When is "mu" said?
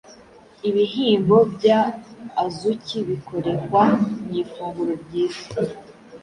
4.25-4.31